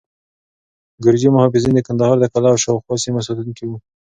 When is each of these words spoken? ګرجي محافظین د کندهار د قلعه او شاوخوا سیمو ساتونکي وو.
ګرجي 1.03 1.29
محافظین 1.35 1.73
د 1.75 1.81
کندهار 1.87 2.17
د 2.19 2.25
قلعه 2.33 2.51
او 2.53 2.61
شاوخوا 2.63 2.95
سیمو 3.03 3.25
ساتونکي 3.27 3.63
وو. 3.67 3.77